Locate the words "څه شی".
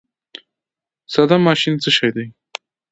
1.83-2.09